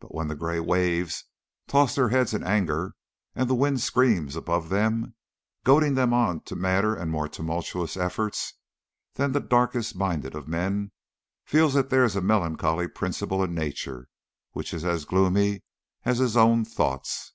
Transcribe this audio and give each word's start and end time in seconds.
But 0.00 0.12
when 0.12 0.26
the 0.26 0.34
grey 0.34 0.58
waves 0.58 1.22
toss 1.68 1.94
their 1.94 2.08
heads 2.08 2.34
in 2.34 2.42
anger, 2.42 2.96
and 3.36 3.48
the 3.48 3.54
wind 3.54 3.80
screams 3.80 4.34
above 4.34 4.70
them, 4.70 5.14
goading 5.62 5.94
them 5.94 6.12
on 6.12 6.40
to 6.46 6.56
madder 6.56 6.96
and 6.96 7.12
more 7.12 7.28
tumultuous 7.28 7.96
efforts, 7.96 8.54
then 9.14 9.30
the 9.30 9.38
darkest 9.40 9.94
minded 9.94 10.34
of 10.34 10.48
men 10.48 10.90
feels 11.44 11.74
that 11.74 11.90
there 11.90 12.02
is 12.02 12.16
a 12.16 12.20
melancholy 12.20 12.88
principle 12.88 13.40
in 13.44 13.54
Nature 13.54 14.08
which 14.50 14.74
is 14.74 14.84
as 14.84 15.04
gloomy 15.04 15.62
as 16.04 16.18
his 16.18 16.36
own 16.36 16.64
thoughts. 16.64 17.30